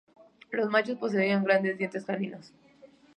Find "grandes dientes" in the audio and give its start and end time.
1.43-2.05